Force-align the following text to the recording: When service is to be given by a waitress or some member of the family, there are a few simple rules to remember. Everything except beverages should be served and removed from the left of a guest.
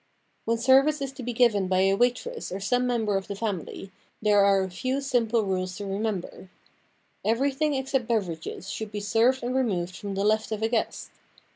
When 0.45 0.57
service 0.57 0.99
is 0.99 1.11
to 1.11 1.21
be 1.21 1.31
given 1.31 1.67
by 1.67 1.81
a 1.81 1.93
waitress 1.93 2.51
or 2.51 2.59
some 2.59 2.87
member 2.87 3.17
of 3.17 3.27
the 3.27 3.35
family, 3.35 3.91
there 4.19 4.43
are 4.43 4.63
a 4.63 4.69
few 4.71 4.99
simple 4.99 5.43
rules 5.43 5.77
to 5.77 5.85
remember. 5.85 6.49
Everything 7.23 7.75
except 7.75 8.07
beverages 8.07 8.67
should 8.71 8.91
be 8.91 8.99
served 8.99 9.43
and 9.43 9.53
removed 9.55 9.95
from 9.95 10.15
the 10.15 10.23
left 10.25 10.51
of 10.51 10.63
a 10.63 10.69
guest. 10.69 11.11